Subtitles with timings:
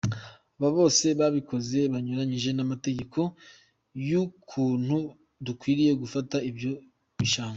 [0.57, 3.19] Abo bose babikoze banyuranyije n’amategeko
[4.09, 4.97] y’ukuntu
[5.47, 6.71] dukwiriye gufata ibyo
[7.19, 7.49] bishanga.